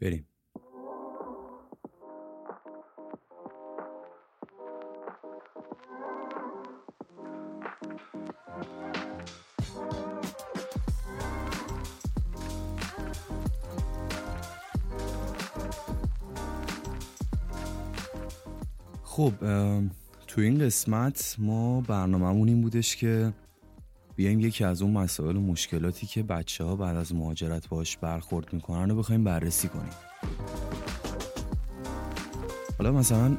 [0.00, 0.26] بریم.
[19.16, 19.32] خب
[20.26, 23.32] تو این قسمت ما برنامهمون این بودش که
[24.16, 28.52] بیایم یکی از اون مسائل و مشکلاتی که بچه ها بعد از مهاجرت باش برخورد
[28.52, 29.92] می‌کنن رو بخوایم بررسی کنیم.
[32.78, 33.36] حالا مثلا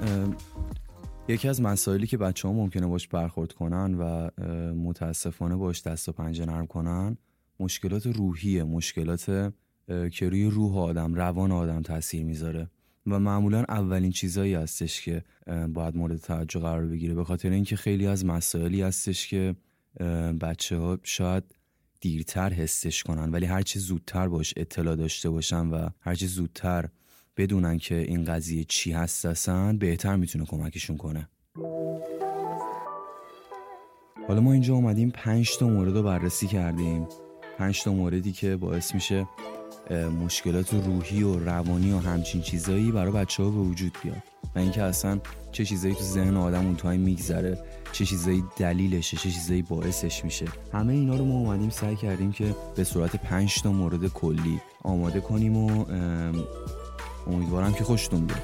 [1.28, 4.30] یکی از مسائلی که بچه ها ممکنه باش برخورد کنن و
[4.74, 7.18] متاسفانه باش دست و پنجه نرم کنن
[7.60, 9.26] مشکلات روحیه مشکلات
[10.12, 12.70] که روی روح آدم روان آدم تاثیر می‌ذاره.
[13.08, 15.24] و معمولا اولین چیزایی هستش که
[15.74, 19.56] باید مورد توجه قرار بگیره به خاطر اینکه خیلی از مسائلی هستش که
[20.42, 21.44] بچه ها شاید
[22.02, 26.90] دیرتر حسش کنن ولی هرچی زودتر باش اطلاع داشته باشن و هرچی زودتر
[27.38, 31.30] بدونن که این قضیه چی هست اصلا بهتر می‌تونه کمکشون کنه.
[34.28, 37.08] حالا ما اینجا اومدیم پنج تا مورد رو بررسی کردیم.
[37.58, 39.28] پنج تا موردی که باعث میشه
[39.94, 44.24] مشکلات روحی و روانی و همچین چیزایی برای بچه ها به وجود بیاد.
[44.56, 45.20] و اینکه اصلا
[45.52, 47.60] چه چیزایی تو ذهن آدم اون تایم میگذره
[47.92, 50.46] چه چیزایی دلیلشه چه چیزایی باعثش میشه.
[50.74, 55.20] همه اینا رو ما اومدیم سعی کردیم که به صورت پنج تا مورد کلی آماده
[55.20, 55.86] کنیم و
[57.28, 58.42] امیدوارم که خوشتون بیاد.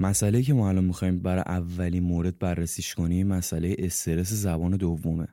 [0.00, 5.28] مسئله که ما الان می‌خوایم برای اولین مورد بررسیش کنیم مسئله استرس زبان دومه.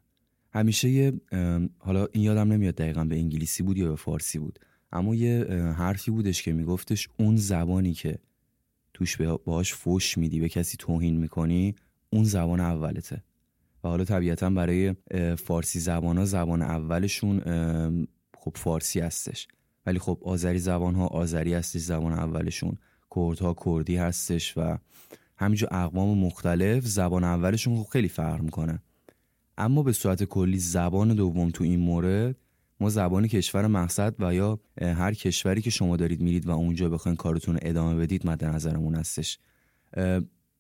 [0.54, 1.14] همیشه یه
[1.78, 4.60] حالا این یادم نمیاد دقیقا به انگلیسی بود یا به فارسی بود.
[4.92, 5.46] اما یه
[5.78, 8.18] حرفی بودش که میگفتش اون زبانی که
[8.94, 11.76] توش باهاش فوش میدی به کسی توهین می‌کنی
[12.10, 13.24] اون زبان اولته.
[13.84, 14.96] و حالا طبیعتا برای
[15.38, 17.40] فارسی زبان ها زبان اولشون
[18.38, 19.48] خب فارسی هستش.
[19.86, 22.78] ولی خب آذری زبان ها آذری هستش زبان اولشون.
[23.16, 24.78] کردها کردی هستش و
[25.38, 28.80] همینجور اقوام مختلف زبان اولشون خیلی فرق می‌کنه
[29.58, 32.36] اما به صورت کلی زبان دوم تو این مورد
[32.80, 37.16] ما زبان کشور مقصد و یا هر کشوری که شما دارید میرید و اونجا بخواین
[37.16, 39.40] کارتون ادامه بدید مد نظرمون هستش.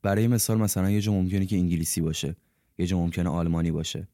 [0.01, 2.35] برای مثال مثلا یه جا ممکنه که انگلیسی باشه
[2.77, 4.07] یه جا ممکنه آلمانی باشه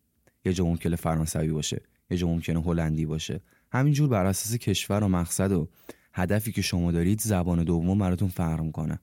[0.46, 3.42] یه جا ممکنه فرانسوی باشه یه جا ممکنه هلندی باشه.
[3.72, 5.68] همینجور بر اساس کشور و مقصد و
[6.14, 9.00] هدفی که شما دارید زبان دوم براتون فرق می‌کنه.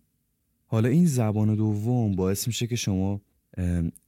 [0.66, 3.20] حالا این زبان دوم باعث میشه که شما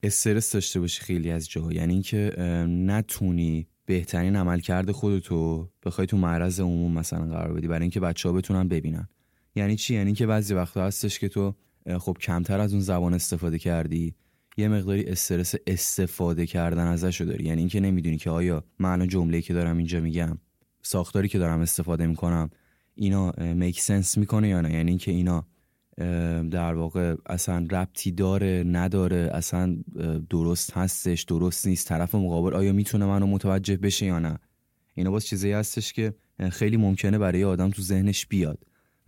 [0.03, 1.73] استرس داشته باشی خیلی از جاها.
[1.73, 2.33] یعنی اینکه
[2.69, 8.29] نتونی بهترین عمل کرده خودتو بخوای تو معرض عموم مثلا قرار بدی برای اینکه بچه
[8.29, 9.09] ها بتونن ببینن.
[9.57, 11.55] یعنی چی؟ یعنی که بعضی وقتا هستش که تو
[11.99, 14.15] خب کمتر از اون زبان استفاده کردی
[14.57, 17.45] یه مقداری استرس استفاده کردن ازش داری.
[17.45, 20.39] یعنی اینکه نمی‌دونی که آیا الان جمله‌ای که دارم اینجا میگم
[20.83, 22.51] ساختاری که دارم استفاده می‌کنم
[23.03, 25.47] اینا میک سنس می‌کنه یا نه؟ یعنی اینکه اینا
[26.51, 29.77] در واقع اصلا ربطی داره نداره اصلا
[30.31, 34.39] درست هستش درست نیست طرف مقابل آیا می‌تونه منو متوجه بشه یا نه؟
[34.95, 36.15] اینا باز چیزی هستش که
[36.51, 38.59] خیلی ممکنه برای آدم تو ذهنش بیاد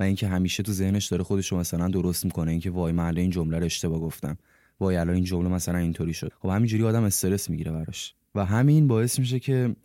[0.00, 2.50] و اینکه همیشه تو ذهنش داره خودش رو مثلا درست می‌کنه.
[2.50, 4.36] اینکه وای من این جمله رو اشتباه گفتم.
[4.80, 6.32] وای الان این جمله مثلا اینطوری شد.
[6.38, 8.14] خب همینجوری آدم استرس می‌گیره براش.
[8.34, 9.76] و همین باعث میشه که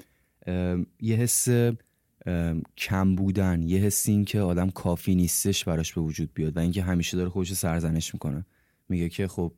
[1.02, 1.48] یه حس
[2.78, 3.64] کم بودن.
[3.64, 7.30] یه حس این که آدم کافی نیستش براش به وجود بیاد و اینکه همیشه داره
[7.30, 8.46] خودش سرزنش می‌کنه.
[8.90, 9.54] میگه که خب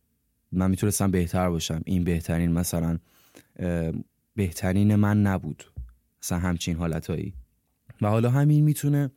[0.51, 1.81] من می‌تونستم بهتر باشم.
[1.85, 2.99] این بهترین مثلا
[4.35, 5.63] بهترین من نبود.
[6.23, 7.33] مثلا همچین حالتهایی.
[8.01, 9.11] و حالا همین می‌تونه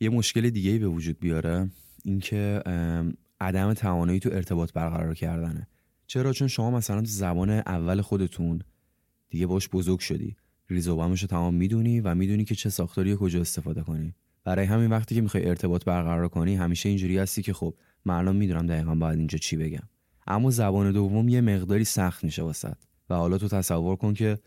[0.00, 1.70] یه مشکل دیگه به وجود بیاره.
[2.04, 2.62] اینکه
[3.40, 5.68] عدم توانایی تو ارتباط برقرار کردنه.
[6.06, 8.62] چرا؟ چون شما مثلا زبان اول خودتون
[9.30, 10.36] دیگه باش بزرگ شدی.
[10.70, 14.14] ریز و تمام می‌دونی و می‌دونی که چه ساختاری کجا استفاده کنی.
[14.44, 18.36] برای همین وقتی که می‌خوای ارتباط برقرار کنی همیشه اینجوری هستی که خب من الان
[18.36, 19.88] می‌دونم دقیقا باید اینجا چی بگم.
[20.26, 22.76] اما زبان دوم یه مقداری سخت میشه واسط
[23.10, 24.38] و حالا تو تصور کن که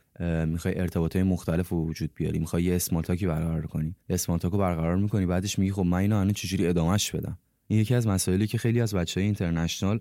[0.47, 2.39] می‌خوای ارتباطات مختلف رو وجود بیاری.
[2.39, 3.95] می‌خوای یه اسمال تاکی برقرار کنی.
[4.09, 7.37] اسمال رو برقرار می‌کنی بعدش میگی خب من اینو چجوری ادامهش بدم؟
[7.67, 9.99] این یکی از مسائلی که خیلی از بچه های اینترنشنال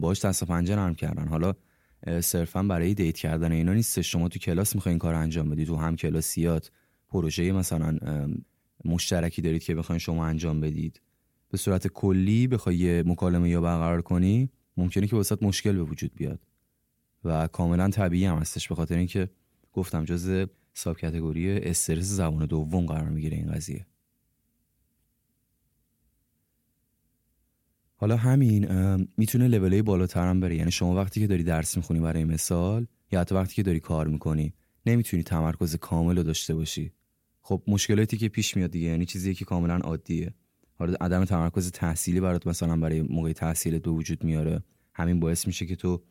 [0.00, 1.28] باهاش دست و پنجه نرم کردن.
[1.28, 1.54] حالا
[2.20, 4.00] صرفا برای دیت کردن اینا نیست.
[4.00, 6.70] شما تو کلاس می‌خواین کار انجام بدید تو هم کلاسیات
[7.08, 7.98] پروژه مثلا
[8.84, 11.00] مشترکی دارید که بخواین شما انجام بدید.
[11.50, 16.40] به صورت کلی بخوای مکالمه یا برقرار کنی ممکنه که وسط مشکل به وجود بیاد.
[17.24, 18.68] و کاملا طبیعی هم هستش.
[18.68, 19.30] به خاطر اینکه
[19.72, 23.86] گفتم جز ساب کتگوری استرس زبان دوم قرار می‌گیره این قضیه.
[28.04, 28.68] حالا همین
[29.16, 30.56] می‌تونه لولای بالاتر هم بره.
[30.56, 34.08] یعنی شما وقتی که داری درس می‌خونی برای مثال یا حتی وقتی که داری کار
[34.08, 34.54] می‌کنی
[34.86, 36.92] نمی‌تونی تمرکز کامل رو داشته باشی.
[37.40, 40.34] خب مشکلاتی که پیش میاد دیگه یعنی چیزی که کاملا عادیه.
[40.74, 44.62] حالا عدم تمرکز تحصیلی برات مثلا برای موقع تحصیلت به وجود میاره.
[44.94, 46.02] همین باعث میشه که تو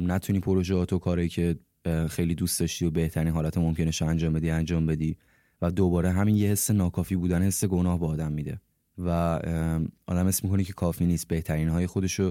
[0.00, 1.56] نتونی پروژه و کاری که
[2.08, 5.16] خیلی دوست داشتی و بهترین حالت ممکنش انجام بدی انجام بدی.
[5.62, 8.60] و دوباره همین یه حس ناکافی بودن حس گناه به آدم میده.
[8.98, 9.10] و
[10.06, 11.28] آدم اسم می‌کنه که کافی نیست.
[11.28, 12.30] بهترین های خودشو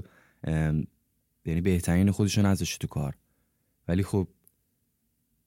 [1.44, 3.16] یعنی بهترین خودشو نذاشته تو کار.
[3.88, 4.28] ولی خب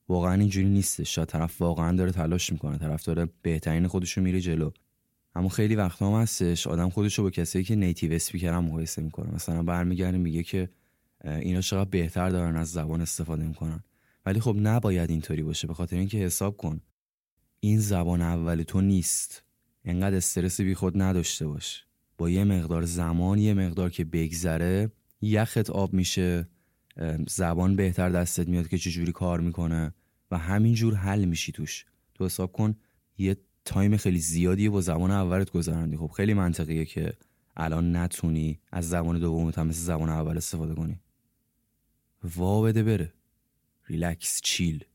[0.10, 2.78] واقعا اینجوری نیستش شاید طرف واقعا داره تلاش می‌کنه.
[2.78, 4.72] طرف داره بهترین خودشو میره جلو.
[5.36, 9.36] اما خیلی وقت هم هستش آدم خودشو با کسایی که نیتیو اسپیکر هم مقایسه می‌کنه.
[9.36, 10.70] مثلا برمیگرده میگه که
[11.26, 13.84] اینا چقدر بهتر دارن از زبان استفاده می‌کنن.
[14.26, 15.68] ولی خب نباید اینطوری باشه.
[15.68, 16.82] به خاطر اینکه حساب کن.
[17.60, 19.44] این زبان اول تو نیست.
[19.90, 21.86] انقدر استرس بی خود نداشته باش.
[22.18, 24.92] با یه مقدار زمان یه مقدار که بگذره
[25.22, 26.48] یخت آب میشه
[27.28, 29.94] زبان بهتر دستت میاد که چجوری کار می‌کنه
[30.32, 31.86] و همینجور حل میشی توش.
[32.14, 32.76] تو حساب کن
[33.18, 37.14] یه time خیلی زیادی با زبان اولت گذراندی خب خیلی منطقیه که
[37.58, 41.00] الان نتونی از زبان دومت هم مثل زبان اول استفاده کنی.
[42.36, 43.14] وا بده بره.
[43.88, 44.86] relax chill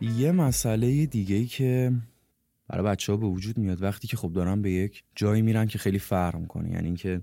[0.00, 1.92] یه مسئله دیگه که
[2.68, 5.78] برای بچه ها به وجود میاد وقتی که خب دارن به یک جایی میرن که
[5.78, 7.20] خیلی فرق می‌کنه یعنی اینکه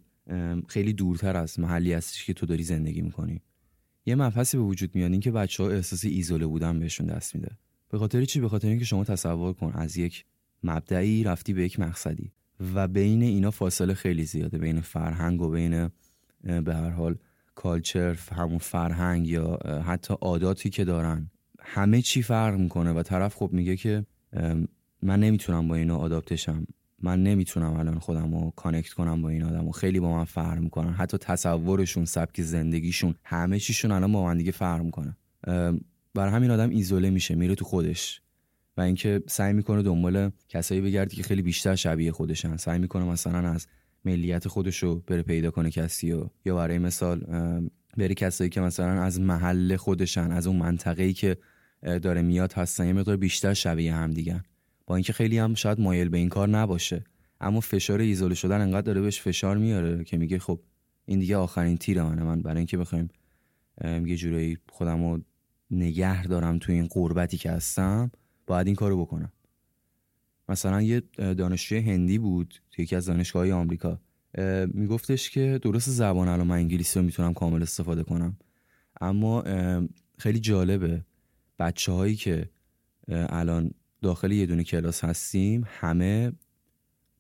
[0.68, 3.42] خیلی دورتر از محلی هستش که تو داری زندگی می‌کنی.
[4.06, 7.52] یه مبحثی به وجود میاد اینکه بچه ها احساس ایزوله بودن بهشون دست میده.
[7.90, 10.26] به خاطر چی؟ به خاطر اینکه شما تصور کن از یک
[10.64, 12.32] مبدعی رفتی به یک مقصدی
[12.74, 15.90] و بین اینا فاصله خیلی زیاده بین فرهنگ و بین
[16.44, 17.16] به هر حال
[17.56, 21.30] کالچر همون فرهنگ یا حتی عاداتی که دارن
[21.66, 24.06] همه چی فرق می‌کنه و طرف خب میگه که
[25.02, 26.68] من نمی‌تونم با اینا آداپتشم
[27.02, 30.60] من نمی‌تونم الان خودم رو کانکت کنم با این آدم و خیلی با من فرق
[30.60, 30.94] می‌کنن.
[30.94, 35.18] حتی تصورشون سبک زندگیشون همه چیشون الان با من دیگه فرق می‌کنه.
[36.14, 38.22] بر همین آدم ایزوله میشه میره تو خودش.
[38.78, 42.58] و اینکه سعی می‌کنه دنبال کسایی بگردی که خیلی بیشتر شبیه خودشن.
[42.58, 43.68] سعی می‌کنه مثلا از
[44.06, 47.20] ملیت خودش رو بره پیدا کنه کسی و یا برای مثال
[47.98, 51.38] بره کسایی که مثلا از محل خودشن از اون منطقه‌ای که
[51.86, 52.88] داره میاد هستن.
[52.88, 54.44] یه مقدار بیشتر شبیه هم دیگه
[54.88, 57.04] با اینکه خیلی هم شاید مایل به این کار نباشه.
[57.42, 60.60] اما فشار ایزوله شدن انقدر داره بهش فشار میاره که میگه خب
[61.06, 62.24] این دیگه آخرین تیر منه.
[62.24, 63.10] من برای اینکه بخوایم
[63.84, 65.22] یه جورایی خودم رو
[65.72, 68.12] نگه دارم تو این قربتی که هستم
[68.48, 69.32] باید این کارو بکنم.
[70.50, 74.00] مثلا یه دانشجوی هندی بود تو یکی از دانشگاه آمریکا.
[74.68, 78.38] میگفتش که درست زبان الان من انگلیسی رو می‌تونم کامل استفاده کنم.
[79.02, 79.44] اما
[80.18, 81.06] خیلی جالبه.
[81.60, 82.50] بچه هایی که
[83.10, 83.72] الان
[84.02, 86.32] داخل یه دونه کلاس هستیم همه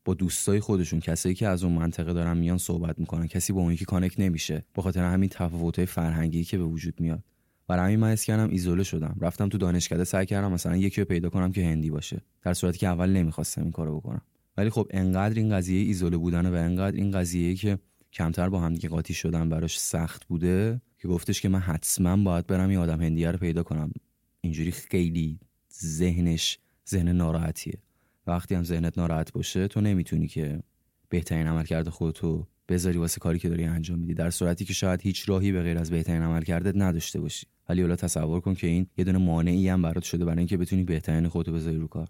[0.06, 3.74] با دوستای خودشون کسایی که از اون منطقه دارن میان صحبت می‌کنن کسی با اون
[3.74, 4.66] یکی کانک نمیشه.
[4.74, 7.24] به خاطر همین تفاوت‌های فرهنگی که به وجود میاد.
[7.68, 9.18] برای همین من اس کردم ایزوله شدم.
[9.22, 12.22] رفتم تو دانشکده سعی کردم مثلا یکی رو پیدا کنم که هندی باشه.
[12.42, 14.22] در صورتی که اول نمی‌خواستم این کارو بکنم.
[14.58, 17.78] ولی خب انقدر این قضیه ایزوله بودن و انقدر این قضیه که
[18.14, 22.72] کمتر با همدیگه قاطی شدن براش سخت بوده که گفتش که من حتما باید برم
[22.72, 23.92] یه آدم هندیه رو پیدا کنم.
[24.46, 25.40] اینجوری خیلی
[25.82, 26.60] ذهنش
[26.90, 27.74] ذهن ناراحتیه.
[28.28, 30.64] وقتی هم ذهنت ناراحت باشه تو نمی‌تونی که
[31.10, 34.14] بهترین عملکرد خودتو بذاری واسه کاری که داری انجام میدی.
[34.14, 37.48] در صورتی که شاید هیچ راهی به غیر از بهترین عملکردت نداشته باشی.
[37.70, 40.84] ولی حالا تصور کن که این یه دونه مانعی هم برات شده برای اینکه بتونی
[40.84, 42.08] بهترین خودتو بذاری رو کار.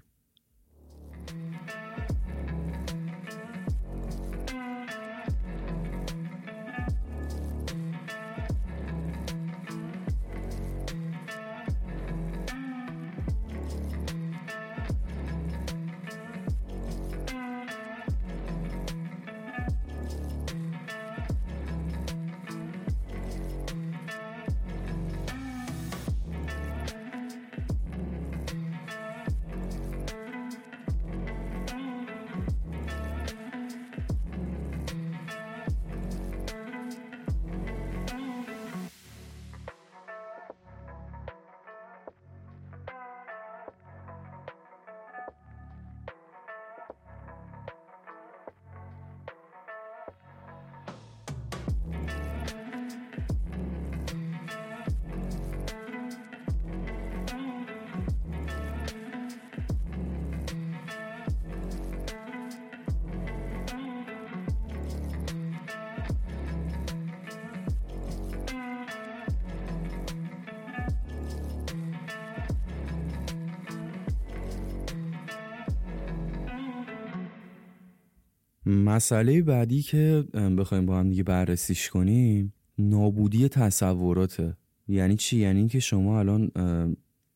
[78.66, 80.24] مسئله بعدی که
[80.58, 84.58] بخوایم با هم دیگه بررسیش کنیم نابودی تصوراته.
[84.88, 86.52] یعنی چی؟ یعنی اینکه شما الان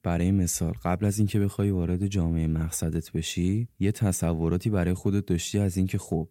[0.04, 5.60] برای مثال قبل از اینکه بخوای وارد جامعه مقصدت بشی یه تصوراتی برای خودت داشتی
[5.60, 6.28] از اینکه خب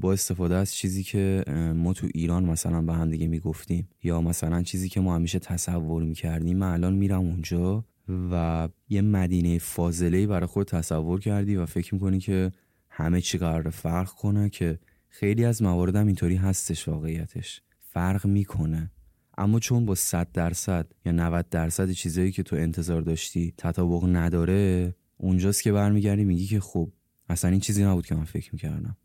[0.00, 1.44] با استفاده از چیزی که
[1.76, 6.02] ما تو ایران مثلا به هم دیگه می‌گفتیم یا مثلا چیزی که ما همیشه تصور
[6.02, 7.84] می‌کردیم من الان میرم اونجا
[8.32, 12.52] و یه مدینه فاضله برای خود تصور کردی و فکر می‌کنی که
[13.00, 14.78] همه چی قرار فرق کنه که
[15.08, 17.62] خیلی از مواردم اینطوری هستش واقعیتش.
[17.78, 18.90] فرق می‌کنه.
[19.38, 24.94] اما چون با 100 درصد یا 90 درصد چیزایی که تو انتظار داشتی تطابق نداره
[25.16, 26.92] اونجاست که برمیگردی میگی که خب
[27.28, 28.96] اصلا این چیزی نبود که من فکر می‌کردم.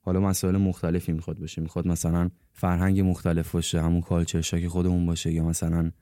[0.00, 1.62] حالا مسائل مختلفی می‌خواد باشه.
[1.62, 5.92] می‌خواد مثلا فرهنگ مختلف باشه همون کالچر شاک خودمون باشه یا مثلا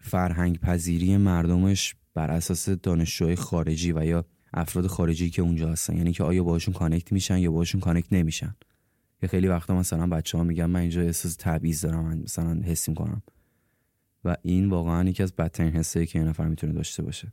[0.00, 5.96] فرهنگ پذیری مردمش بر اساس دانشجوهای خارجی و یا افراد خارجی که اونجا هستن.
[5.96, 8.54] یعنی که آیا باشون connect میشن یا باشون connect نمیشن.
[9.20, 12.88] که خیلی وقتا مثلا بچه ها میگن من اینجا احساس تبعیض دارم من مثلا حس
[12.88, 13.22] می‌کنم.
[14.24, 17.32] و این واقعا یکی از بدترین حسایی که یه نفر می‌تونه داشته باشه.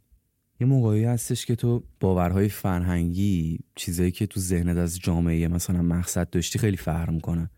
[0.60, 6.30] یه موقعی هستش که تو باورهای فرهنگی چیزایی که تو ذهنت از جامعه مثلا مقصد
[6.30, 7.50] داشتی خیلی فرق می‌کنه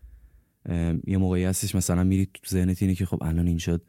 [1.06, 3.80] یه موقعی هستش مثلا میری تو ذهنت اینه که خب الان اینجا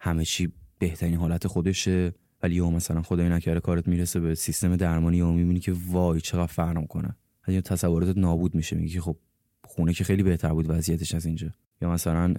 [0.00, 2.14] همه چی بهترین حالت خودشه.
[2.42, 6.46] ولی یا مثلا خدای نکرده کارت می‌رسه به سیستم درمانی یا می‌بینی که وای چقدر
[6.46, 7.16] فرق می‌کنه.
[7.48, 9.16] یه تصوراتت نابود میشه میگی خب
[9.64, 11.50] خونه که خیلی بهتر بود وضعیتش از اینجا.
[11.82, 12.34] یا مثلا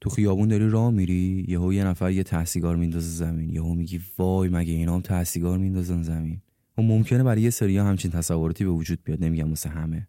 [0.00, 3.50] تو خیابون داری راه میری یهو یه نفر یه تحسیگار میندازه زمین.
[3.50, 6.40] یهو میگی وای مگه اینا هم تحسیگار میندازن زمین؟
[6.78, 10.08] و ممکنه برای یه سری همچین تصوراتی به وجود بیاد نمیگم مثل همه.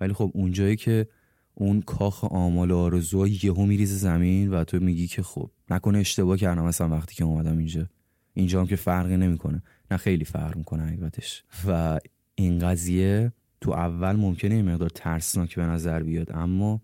[0.00, 1.06] ولی خب اونجایی که
[1.54, 6.36] اون کاخ آمال و آرزوها یهو میریزه زمین و تو میگی که خب نکنه اشتباه
[6.36, 7.88] کردم مثلا وقتی که اومدم اینجا.
[8.34, 9.62] اینجا هم که فرقی نمی‌کنه.
[9.90, 11.44] نه خیلی فرق می‌کنه حقیقتش.
[11.68, 12.00] و
[12.34, 16.82] این قضیه تو اول ممکنه این مقدار ترسناک به نظر بیاد اما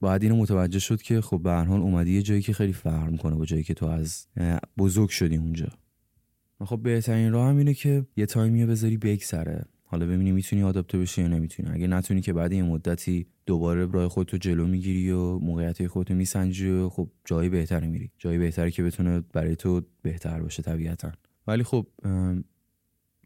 [0.00, 3.36] باید اینو متوجه شد که خب به حال اومدی یه جایی که خیلی فرق می‌کنه
[3.36, 4.26] با جایی که تو از
[4.78, 5.68] بزرگ شدی اونجا.
[6.64, 11.22] خب بهترین راه هم اینه که یه تایمی بذاری بگذره حالا ببینی می‌تونی آداپته بشی
[11.22, 11.68] یا نمی‌تونی.
[11.72, 16.70] اگه نتونی که بعد یه مدتی دوباره راه خودتو جلو می‌گیری و موقعیت خودتو میسنجی
[16.70, 18.10] و خب جایی بهتری میری.
[18.18, 21.12] جایی بهتری که بتونه برای تو بهتر باشه طبیعتا.
[21.46, 21.86] ولی خب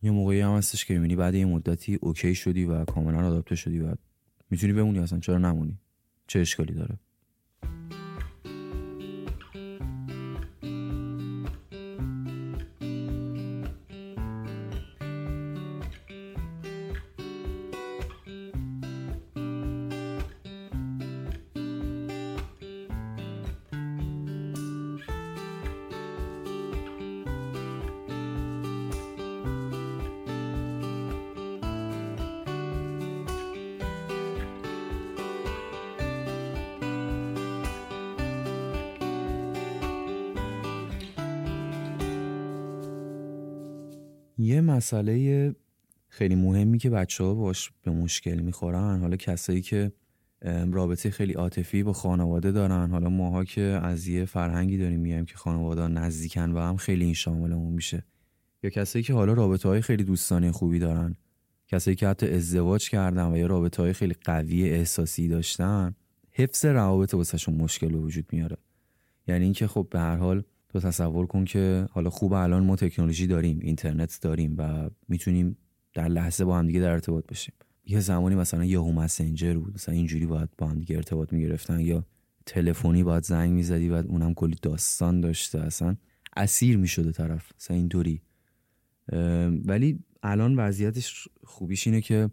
[0.03, 3.81] یه موقعی هم هستش که می‌بینی بعد یه مدتی اوکی شدی و کاملا آداپته شدی
[3.81, 3.95] و
[4.51, 5.21] می‌تونی بمونی اصلا.
[5.21, 5.79] چرا نمونی؟
[6.27, 6.99] چه اشکالی داره؟
[44.41, 45.55] یه مسئله
[46.09, 49.93] خیلی مهمی که بچه ها باش به مشکل می‌خورن حالا کسایی که
[50.73, 55.37] رابطه خیلی عاطفی با خانواده دارن حالا ماها که از یه فرهنگی داریم میگیم که
[55.37, 58.05] خانواده نزدیکن و هم خیلی این شاملمون میشه.
[58.63, 61.17] یا کسایی که حالا رابطه های خیلی دوستانی خوبی دارن
[61.69, 65.95] کسایی که حتی ازدواج کردن و یا رابطه های خیلی قوی احساسی داشتن
[66.31, 68.57] حفظ روابط واسهشون مشکل وجود میاره.
[69.29, 70.43] یعنی اینکه خب به هر حال
[70.73, 75.57] تو تصور کن که حالا خوب الان ما تکنولوژی داریم اینترنت داریم و می‌تونیم
[75.95, 77.55] در لحظه با هم دیگه در ارتباط باشیم.
[77.87, 82.05] یه زمانی مثلا یهو مسنجر بود مثلا اینجوری باید با هم دیگه ارتباط می‌گرفتن یا
[82.47, 85.97] تلفنی باید زنگ می‌زدی و اونم کلی داستان داشته اصلا
[86.37, 88.23] اسیر می‌شده طرف مثلا اینطوری.
[89.65, 92.31] ولی الان وضعیتش خوبیش اینه که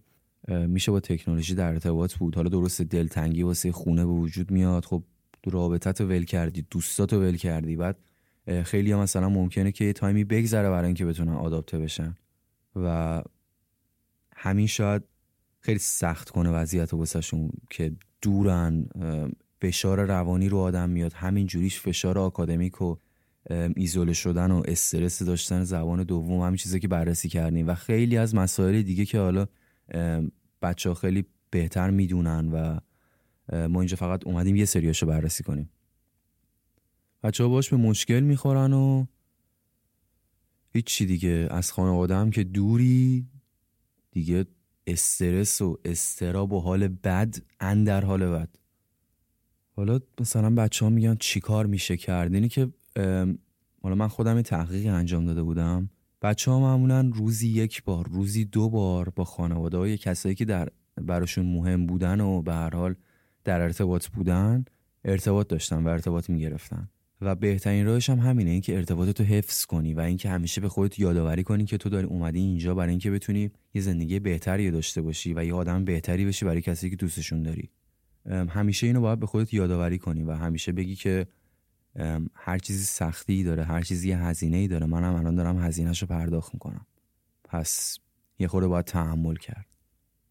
[0.48, 2.36] میشه با تکنولوژی در ارتباط بود.
[2.36, 5.04] حالا درست دلتنگی واسه خونه به وجود میاد خب
[5.46, 7.98] رابطت ول کردی دوستاتو ول کردی بعد
[8.64, 12.16] خیلی هم مثلا ممکنه که یه تایمی بگذره برای اینکه بتونن آداپته بشن.
[12.76, 13.24] و
[14.36, 15.04] همین شاید
[15.60, 18.88] خیلی سخت کنه وضعیت واسهشون که دورن
[19.62, 21.14] فشار روانی رو آدم میاد.
[21.14, 22.96] همین جوریش فشار آکادمیک و
[23.76, 27.68] ایزوله شدن و استرس داشتن زبان دوم همین چیزی که بررسی کردیم.
[27.68, 29.48] و خیلی از مسائل دیگه که حالا
[30.62, 32.80] بچه ها خیلی بهتر می‌دونن و
[33.68, 35.70] ما اینجا فقط اومدیم یه سریاشو بررسی کنیم.
[37.24, 39.06] بچه ها باش به مشکل می‌خورن و
[40.74, 41.48] هیچی دیگه.
[41.52, 43.26] از خانواده هم که دوری
[44.12, 44.46] دیگه
[44.88, 48.50] استرس و استراب و حال بد اندر حال بد.
[49.76, 52.70] حالا مثلا بچه ها میگن چی کار میشه کرد؟ اینی که
[53.82, 55.90] حالا من خودم تحقیق انجام داده بودم.
[56.22, 60.70] بچه ها معمولا روزی یک بار روزی دو بار با خانواده های کسایی که در
[61.02, 62.96] براشون مهم بودن و به هر حال
[63.44, 64.66] در ارتباط بودن
[65.06, 66.90] ارتباط داشتن و ارتباط می‌گرفتن.
[67.22, 71.44] و بهترین راهش هم همینه اینکه ارتباطتو حفظ کنی و اینکه همیشه به خودت یادآوری
[71.44, 75.46] کنی که تو داری اومدی اینجا برای اینکه بتونی یه زندگی بهتری داشته باشی و
[75.46, 77.70] یه آدم بهتری بشی برای کسی که دوستشون داری.
[78.30, 81.28] همیشه اینو باید به خودت یادآوری کنی و همیشه بگی که
[82.34, 84.86] هر چیزی سختی داره هر چیزی هزینه ای داره.
[84.86, 86.86] منم الان دارم هزینهش رو پرداخت می‌کنم.
[87.44, 88.00] پس
[88.40, 89.66] یه خورده باید تحمل کرد.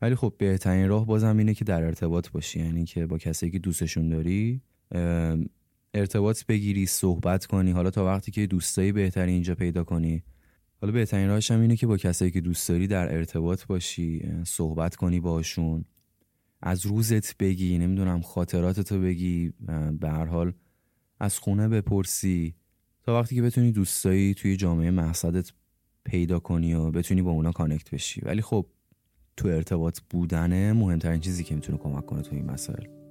[0.02, 3.58] ولی خب بهترین راه بازم اینه که در ارتباط باشی یعنی که با کسی که
[3.58, 4.62] دوستشون داری
[5.96, 7.70] ارتباط بگیری صحبت کنی.
[7.70, 10.22] حالا تا وقتی که دوستایی بهتری اینجا پیدا کنی.
[10.80, 14.96] حالا بهترین راهش هم اینه که با کسایی که دوست داری در ارتباط باشی صحبت
[14.96, 15.84] کنی باشون
[16.62, 19.52] از روزت بگی نمی‌دونم خاطراتتو بگی
[20.00, 20.52] به هر حال
[21.20, 22.54] از خونه بپرسی.
[23.02, 25.52] تا وقتی که بتونی دوستایی توی جامعه مقصدت
[26.04, 28.20] پیدا کنی و بتونی با اونا کانکت بشی.
[28.20, 28.66] ولی خب
[29.36, 33.05] تو ارتباط بودنه مهمترین چیزی که می‌تونه کمک کنه تو این مسائل.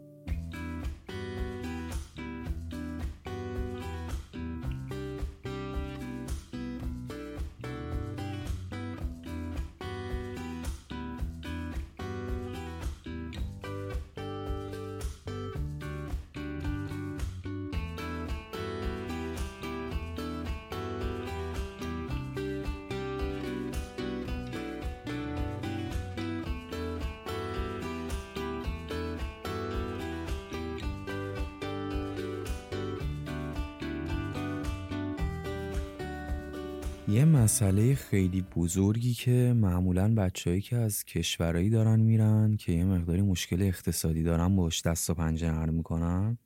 [37.56, 43.62] مسئله خیلی بزرگی که معمولا بچههایی که از کشورهایی دارن میرن که یه مقداری مشکل
[43.62, 46.38] اقتصادی دارن باش دست و پنجه نرم می‌کنن.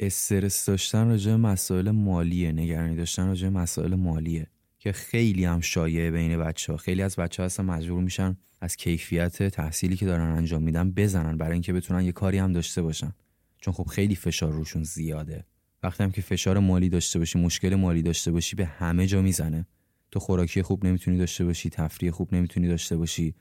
[0.00, 4.46] استرس داشتن راجع مسائل مالیه نگرانی داشتن راجع مسائل مالیه
[4.78, 8.76] که خیلی هم شایعه بین بچه ها خیلی از بچه ها اصلا مجبور میشن از
[8.76, 13.12] کیفیت تحصیلی که دارن انجام میدن بزنن برای اینکه بتونن یه کاری هم داشته باشن.
[13.60, 15.44] چون خب خیلی فشار روشون زیاده.
[15.82, 19.66] وقتی هم که فشار مالی داشته باشی مشکل مالی داشته باشی به همه جا می‌زنه.
[20.16, 23.34] تو خوراکی خوب نمی‌تونی داشته باشی تفریح خوب نمی‌تونی داشته باشی.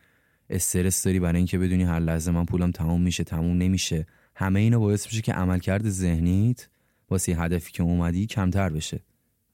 [0.49, 4.05] استرس داری برای اینکه بدونی هر لحظه من پولم تموم میشه تموم نمیشه.
[4.35, 6.67] همه اینا باعث میشه که عملکرد ذهنیت
[7.09, 9.03] واسه هدفی که اومدی کمتر بشه.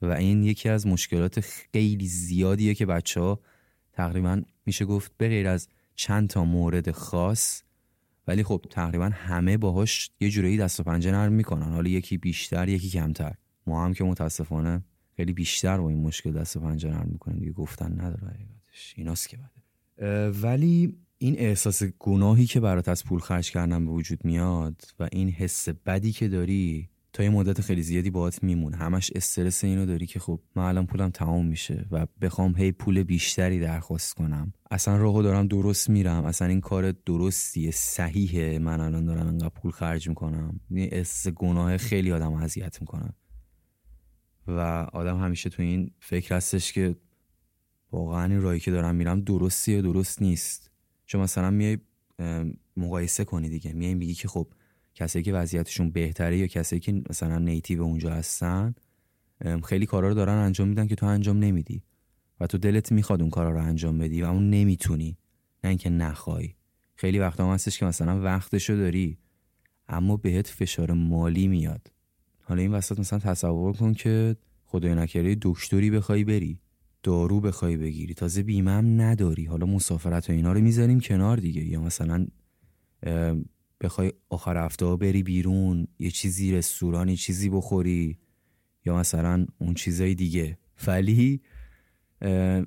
[0.01, 3.39] و این یکی از مشکلات خیلی زیادیه که بچه ها
[3.93, 7.61] تقریبا میشه گفت به غیر از چند تا مورد خاص
[8.27, 11.71] ولی خب تقریبا همه باهاش یه جورایی دست و پنجه نرم می‌کنن.
[11.71, 13.33] حالا یکی بیشتر یکی کمتر.
[13.67, 14.83] ما هم که متاسفانه
[15.21, 18.93] خیلی بیشتر با این مشکل دست و پنجه نرم می‌کنیم دیگه گفتن نداره حقیقتش.
[18.97, 24.25] ایناست که بده ولی این احساس گناهی که برات از پول خرج کردن به وجود
[24.25, 29.11] میاد و این حس بدی که داری تا یه مدت خیلی زیادی باهات میمون همش
[29.15, 33.59] استرس اینو داری که خب من الان پولم تمام میشه و بخوام هی پول بیشتری
[33.59, 34.53] درخواست کنم.
[34.71, 36.25] اصلا راهو دارم درست میرم.
[36.25, 38.59] اصلا این کار درستیه صحیحه.
[38.59, 40.59] من الان دارم انقدر پول خرج می‌کنم.
[40.69, 43.13] این احساس گناه خیلی آدم اذیت می‌کنم
[44.47, 44.59] و
[44.93, 46.95] آدم همیشه تو این فکر هستش که
[47.91, 50.71] واقعا این راهی که دارم میرم درستیه درست نیست.
[51.05, 51.77] چون مثلا میای
[52.77, 53.73] مقایسه کنی دیگه.
[53.73, 54.47] میای میگی که خب
[54.95, 58.75] کسایی که وضعیتشون بهتره یا کسایی که مثلا نیتیو اونجا هستن
[59.63, 61.83] خیلی کارا رو دارن انجام میدن که تو انجام نمیدی.
[62.39, 65.17] و تو دلت می‌خواد اون کارا رو انجام بدی و اون نمی‌تونی.
[65.63, 66.55] نه اینکه نخوای.
[66.95, 69.17] خیلی وقتا هم هستش که مثلا وقتشو داری
[69.87, 71.91] اما بهت فشار مالی میاد.
[72.51, 74.35] حالا این وسط مثلا تصور کن که
[74.65, 76.59] خدای نکرده دکتری بخوای بری
[77.03, 79.45] دارو بخوای بگیری تازه بیمه هم نداری.
[79.45, 81.65] حالا مسافرت و اینا رو می‌ذاریم کنار دیگه.
[81.65, 82.27] یا مثلا
[83.81, 88.17] بخوای آخر هفته بری بیرون یه چیزی رستورانی چیزی بخوری
[88.85, 90.57] یا مثلا اون چیزای دیگه.
[90.87, 91.41] ولی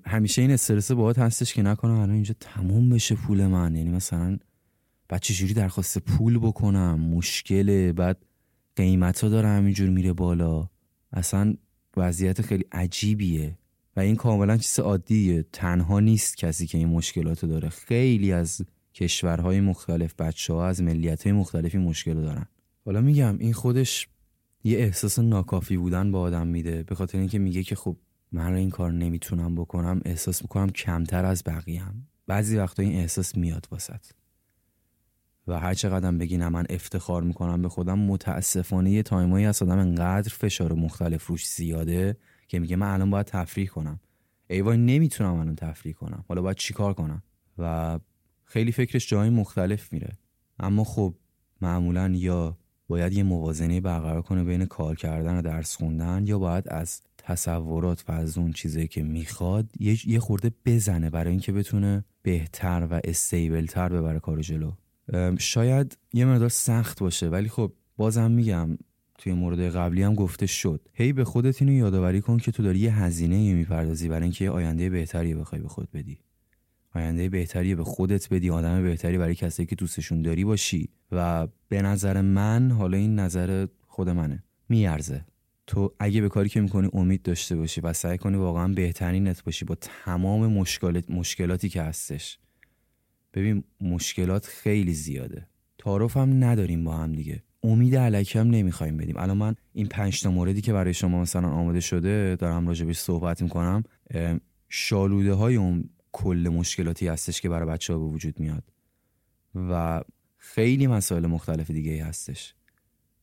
[0.06, 3.76] همیشه این استرس باهات هستش که نکنم الان اینجا تموم بشه پول من.
[3.76, 4.38] یعنی مثلا
[5.08, 7.92] بعد چجوری درخواست پول بکنم؟ مشکله.
[7.92, 8.24] بعد
[8.76, 10.68] قیمت ها داره همینجور میره بالا.
[11.12, 11.54] اصلا
[11.96, 13.58] وضعیت خیلی عجیبیه.
[13.96, 15.44] و این کاملا چیز عادیه.
[15.52, 17.68] تنها نیست کسی که این مشکلات داره.
[17.68, 18.60] خیلی از
[18.94, 22.46] کشورهای مختلف بچه ها از ملیت های مختلفی مشکل دارن.
[22.84, 24.08] حالا میگم این خودش
[24.64, 26.82] یه احساس ناکافی بودن با آدم میده.
[26.82, 27.96] به خاطر اینکه میگه که خب
[28.32, 31.82] من این کار نمی‌تونم بکنم احساس می‌کنم کمتر از بقیه
[32.26, 34.06] بعضی وقتا این احساس میاد واسط.
[35.46, 40.28] و هر چقدر نه من افتخار می‌کنم به خودم متاسفانه یه تایمایی از آدم انقدر
[40.28, 42.16] فشار مختلف روش زیاده
[42.48, 44.00] که میگه من الان باید تفریح کنم.
[44.50, 46.24] ای وای نمی‌تونم الان تفریح کنم.
[46.28, 47.22] حالا باید چیکار کنم؟
[47.58, 47.98] و
[48.44, 50.12] خیلی فکرش جای مختلف میره.
[50.58, 51.14] اما خب
[51.60, 56.68] معمولا یا باید یه موازنه برقرار کنه بین کار کردن و درس خوندن یا باید
[56.68, 59.70] از تصورات و از اون چیزایی که می‌خواد
[60.06, 64.72] یه خورده بزنه برای اینکه بتونه بهتر و استیبل تر ببره کار جلو.
[65.38, 68.78] شاید یه مقدار سخت باشه ولی خب بازم میگم
[69.18, 70.88] توی مورد قبلی هم گفته شد.
[70.92, 74.90] هی به خودت اینو یادآوری کن که تو داری یه هزینه می‌پردازی برای اینکه آینده
[74.90, 76.18] بهتری بخوای به خود بدی.
[76.94, 80.88] آینده بهتری به خودت بدی آدم بهتری برای کسایی که دوستشون داری باشی.
[81.12, 84.44] و به نظر من حالا این نظر خود منه.
[84.68, 85.24] میارزه.
[85.66, 89.64] تو اگه به کاری که می‌کنی امید داشته باشی و سعی کنی واقعا بهترینت باشی
[89.64, 92.38] با تمام مشکلات مشکلاتی که هستش
[93.34, 95.46] ببین مشکلات خیلی زیاده.
[95.78, 97.42] تعارف هم نداریم با هم دیگه.
[97.62, 99.16] امید علکی هم نمی‌خوایم بدیم.
[99.16, 103.42] الان من این پنج تا موردی که برای شما مثلا آماده شده دارم راجبش صحبت
[103.42, 103.82] می‌کنم
[104.68, 108.64] شالوده های اون کل مشکلاتی هستش که برای بچه ها به وجود میاد.
[109.54, 110.02] و
[110.36, 112.54] خیلی مسائل مختلف دیگه ای هستش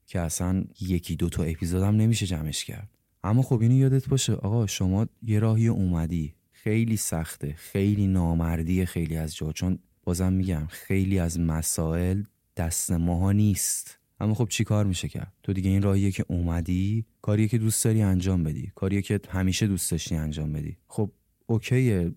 [0.08, 2.90] که اصلا یکی دو تا اپیزود هم نمیشه جمعش کرد.
[3.24, 6.36] اما خب اینو یادت باشه آقا شما یه راهی اومدی.
[6.52, 9.52] خیلی سخته خیلی نامردی خیلی از جا.
[9.52, 12.24] چون بازم میگم خیلی از مسائل
[12.58, 13.98] دست ماها نیست.
[14.20, 17.84] اما خب چی کار میشه کرد؟ تو دیگه این راهیه که اومدی کاریه که دوست
[17.84, 18.72] داری انجام بدی.
[18.76, 20.78] کاریه که همیشه دوست داشتی انجام بدی.
[20.88, 21.12] خب
[21.46, 22.12] اوکیه.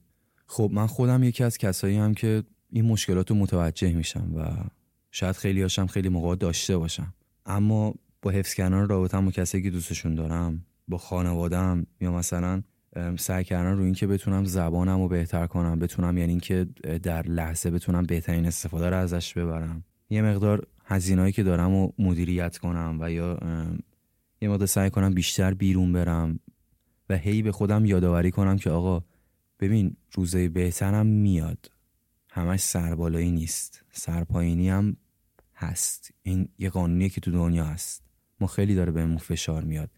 [0.47, 4.65] خب من خودم یکی از کسایی هم که این مشکلات رو متوجه میشم و
[5.11, 7.15] شاید خیلی هاشم خیلی موقع داشته باشم.
[7.47, 12.63] اما با حفظ کردن رابطم با کسایی که دوستشون دارم با خانوادم یا مثلا
[13.19, 16.65] سعی کردن رو اینکه بتونم زبانم رو بهتر کنم بتونم یعنی اینکه
[17.03, 19.85] در لحظه بتونم بهترین استفاده رو ازش ببرم.
[20.11, 23.39] یه مقدار هزینه‌ای که دارم و مدیریت کنم و یا
[24.41, 26.41] یه مقدار سعی کنم بیشتر بیرون برم
[27.09, 29.05] و هی به خودم یادآوری کنم که آقا
[29.61, 31.71] ببین روزای بهترم میاد.
[32.31, 33.85] همش سربالایی نیست.
[33.93, 34.97] سرپایینی هم
[35.55, 36.11] هست.
[36.23, 38.03] این یه قانونیه که تو دنیا هست.
[38.41, 39.91] ما خیلی داره بهمون فشار میاد.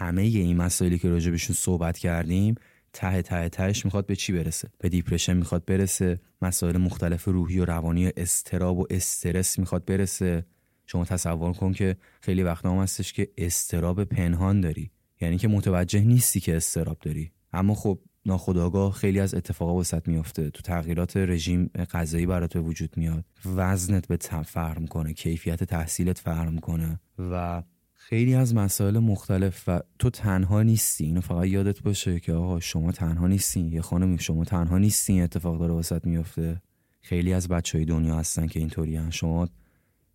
[0.00, 2.54] همه این مسائلی که راجع بهشون صحبت کردیم
[2.92, 7.64] ته ته تهش می‌خواد به چی برسه؟ به دیپرشن می‌خواد برسه؟ مسائل مختلف روحی و
[7.64, 10.46] روانی استراب و استرس می‌خواد برسه؟
[10.86, 14.90] شما تصور کن که خیلی وقت هم هستش که استراب پنهان داری.
[15.20, 17.32] یعنی که متوجه نیستی که استراب داری.
[17.52, 20.50] اما خب ناخداگاه خیلی از اتفاقا وسط میافته.
[20.50, 23.24] تو تغییرات رژیم غذایی برات به وجود میاد.
[23.44, 27.62] وزنت به فرق می‌کنه کیفیت تحصیلت فرق می‌کنه و
[28.10, 31.04] خیلی از مسائل مختلف و تو تنها نیستی.
[31.04, 33.72] اینو فقط یادت باشه که آقا شما تنها نیستین.
[33.72, 35.22] یه خانم شما تنها نیستین.
[35.22, 36.62] اتفاق داره وسط میفته.
[37.00, 39.10] خیلی از بچه های دنیا هستن که اینطوری هن.
[39.10, 39.48] شما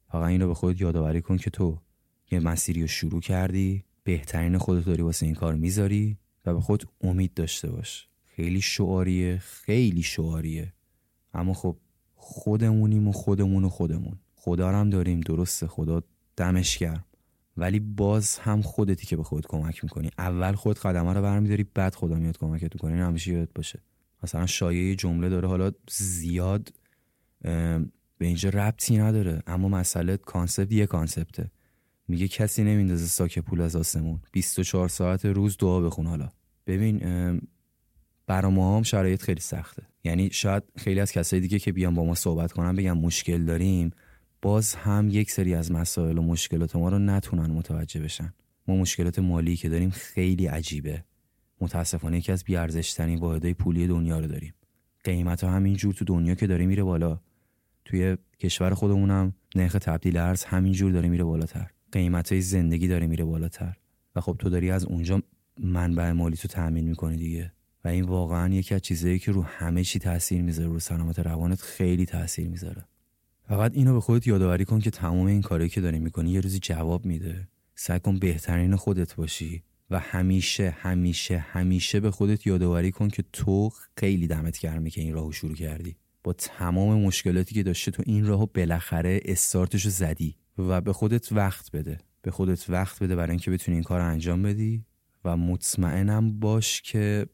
[0.08, 1.78] فقط این رو به خودت یادآوری کن که تو
[2.32, 6.84] یه مسیری رو شروع کردی بهترین خودت داری واسه این کار می‌ذاری و به خود
[7.02, 8.08] امید داشته باش.
[8.26, 10.74] خیلی شعاریه خیلی شعاریه.
[11.34, 11.78] اما خب
[12.16, 14.20] خودمونیم و خودمون و خودمون.
[14.34, 15.22] خدا هم داریم.
[15.22, 15.68] درسته.
[15.68, 16.02] خدا
[16.38, 17.06] دمش گرم.
[17.58, 20.12] ولی باز هم خودتی که به خود کمک می‌کنی.
[20.18, 22.94] اول خود قدمه رو برمیداری بعد خدا میاد کمکت می‌کنه.
[22.94, 23.80] این همیشه یاد باشه.
[24.24, 26.74] مثلا شایعه جمله داره حالا زیاد
[28.18, 29.44] به اینجا ربطی نداره.
[29.48, 31.52] اما مسئله کانسپت یه کانسپته.
[32.08, 34.20] میگه کسی نمیندازه ساک پول از آسمون.
[34.32, 36.30] 24 ساعت روز دعا بخون حالا.
[36.68, 37.00] ببین
[38.28, 39.84] برا ما هم شرایط خیلی سخته.
[40.04, 43.92] یعنی شاید خیلی از کسایی دیگه که بیان با ما صحبت کنن بگن مشکل داریم.
[44.42, 48.34] باز هم یک سری از مسائل و مشکلات ما رو نتونن متوجه بشن.
[48.68, 51.04] ما مشکلات مالی که داریم خیلی عجیبه.
[51.62, 54.54] متاسفانه یکی از بیارزشترین واحدهای پولی دنیا رو داریم.
[55.04, 57.20] قیمت ها همینجور تو دنیا که داره میره بالا.
[57.86, 61.72] توی کشور خودمونم نرخ تبدیل ارز همینجور داره میره بالاتر.
[61.92, 63.78] قیمت های زندگی داره میره بالاتر.
[64.16, 65.22] و خب تو داری از اونجا
[65.60, 67.52] منبع مالی تو تأمین می‌کنی دیگه.
[67.84, 71.62] و این واقعا یکی از چیزایی که رو همه چی تاثیر می‌ذاره رو سلامت روانت
[71.62, 72.86] خیلی تاثیر می‌ذاره.
[73.48, 76.60] فقط اینو به خودت یادآوری کن که تمام این کاری که داری می‌کنی یه روزی
[76.60, 77.48] جواب میده.
[77.76, 83.70] سعی کن بهترین خودت باشی و همیشه همیشه همیشه به خودت یادآوری کن که تو
[83.98, 85.96] خیلی دمت گرمه که این راهو شروع کردی.
[86.24, 91.72] با تمام مشکلاتی که داشته تو این راهو بالاخره استارتشو زدی و به خودت وقت
[91.72, 91.98] بده.
[92.22, 94.86] به خودت وقت بده برای اینکه بتونی این کار رو انجام بدی
[95.26, 97.26] و مطمئنم باش که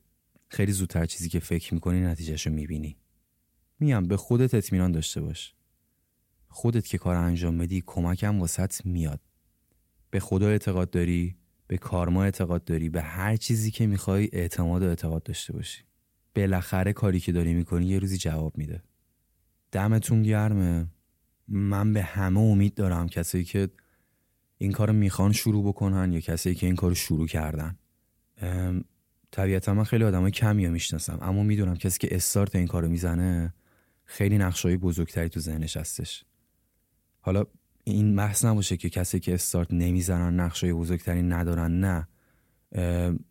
[0.47, 2.97] خیلی زودتر چیزی که فکر می‌کنی نتیجهش رو می‌بینی.
[3.79, 5.53] میام به خودت اطمینان داشته باش.
[6.53, 9.19] خودت که کار انجام بدی کمکم واسط میاد.
[10.09, 11.35] به خدا اعتقاد داری
[11.67, 15.83] به کارما اعتقاد داری به هر چیزی که می‌خوای اعتماد و اعتقاد داشته باشی.
[16.35, 18.83] بالاخره کاری که داری می‌کنی یه روزی جواب میده.
[19.71, 20.87] دمتون گرمه.
[21.47, 23.69] من به همه امید دارم کسایی که
[24.57, 27.77] این کار می‌خوان شروع بکنن یا کسایی که این کار شروع کردن.
[29.31, 33.53] طبیعتا من خیلی آدمای کمی می‌شناسم اما می‌دونم کسی که استارت این کارو می‌زنه
[34.05, 36.25] خیلی نقشای بزرگتری تو ذهنش هستش.
[37.21, 37.45] حالا
[37.83, 42.07] این محض نباشه که کسی که استارت نمی‌زنن نقشای بزرگتری ندارن نه.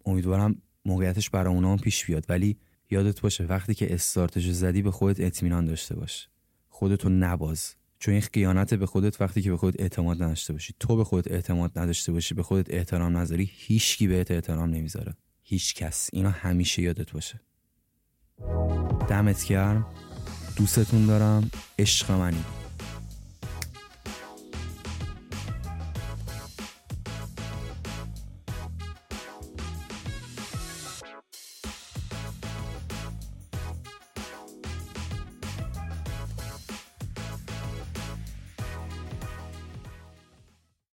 [0.06, 2.26] امیدوارم موقعیتش برای اونا هم پیش بیاد.
[2.28, 2.58] ولی
[2.90, 6.28] یادت باشه وقتی که استارتش زدی به خودت اطمینان داشته باش.
[6.68, 7.74] خودتو نباز.
[7.98, 10.74] چون این خیانت به خودت وقتی که به خودت اعتماد نداشته باشی.
[10.80, 15.16] تو به خودت اعتماد نداشته باشی به خودت احترام نذاری هیچکی بهت احترام نمی‌ذاره.
[15.42, 17.40] هیچ کس اینا همیشه یادت باشه.
[19.08, 19.86] دمت گرم.
[20.56, 21.50] دوستتون دارم.
[21.78, 22.44] عشق منی.